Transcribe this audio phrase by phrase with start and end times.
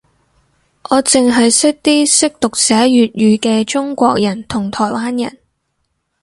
[0.89, 5.37] 我剩係識啲識讀寫粵語嘅中國人同台灣人